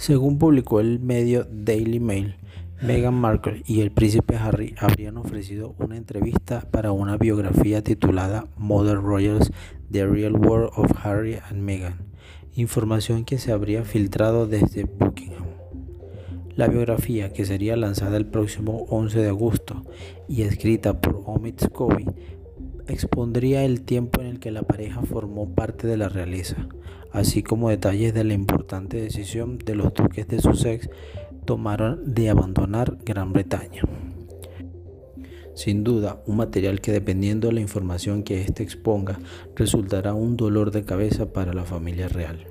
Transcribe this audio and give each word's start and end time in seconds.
Según 0.00 0.38
publicó 0.38 0.80
el 0.80 0.98
medio 0.98 1.46
Daily 1.52 2.00
Mail, 2.00 2.36
Meghan 2.80 3.12
Markle 3.12 3.62
y 3.66 3.82
el 3.82 3.90
príncipe 3.90 4.34
Harry 4.36 4.74
habrían 4.78 5.18
ofrecido 5.18 5.74
una 5.78 5.98
entrevista 5.98 6.62
para 6.70 6.90
una 6.90 7.18
biografía 7.18 7.84
titulada 7.84 8.46
Mother 8.56 8.96
Royals: 8.96 9.52
The 9.92 10.06
Real 10.06 10.36
World 10.36 10.70
of 10.74 10.90
Harry 11.04 11.38
and 11.50 11.60
Meghan, 11.60 11.98
información 12.54 13.26
que 13.26 13.36
se 13.36 13.52
habría 13.52 13.84
filtrado 13.84 14.46
desde 14.46 14.84
Buckingham. 14.84 15.44
La 16.56 16.66
biografía, 16.68 17.34
que 17.34 17.44
sería 17.44 17.76
lanzada 17.76 18.16
el 18.16 18.24
próximo 18.24 18.86
11 18.88 19.20
de 19.20 19.28
agosto 19.28 19.84
y 20.30 20.42
escrita 20.42 20.98
por 21.02 21.24
Omid 21.26 21.60
Scobie, 21.60 22.06
expondría 22.92 23.64
el 23.64 23.82
tiempo 23.82 24.20
en 24.20 24.26
el 24.26 24.40
que 24.40 24.50
la 24.50 24.62
pareja 24.62 25.02
formó 25.02 25.54
parte 25.54 25.86
de 25.86 25.96
la 25.96 26.08
realeza, 26.08 26.68
así 27.12 27.42
como 27.42 27.70
detalles 27.70 28.14
de 28.14 28.24
la 28.24 28.34
importante 28.34 29.00
decisión 29.00 29.58
de 29.58 29.74
los 29.74 29.94
duques 29.94 30.26
de 30.28 30.40
Sussex 30.40 30.88
tomaron 31.44 32.14
de 32.14 32.30
abandonar 32.30 32.98
Gran 33.04 33.32
Bretaña. 33.32 33.82
Sin 35.54 35.84
duda, 35.84 36.22
un 36.26 36.36
material 36.36 36.80
que 36.80 36.92
dependiendo 36.92 37.48
de 37.48 37.54
la 37.54 37.60
información 37.60 38.22
que 38.22 38.40
éste 38.40 38.62
exponga, 38.62 39.18
resultará 39.56 40.14
un 40.14 40.36
dolor 40.36 40.70
de 40.70 40.84
cabeza 40.84 41.32
para 41.32 41.52
la 41.52 41.64
familia 41.64 42.08
real. 42.08 42.46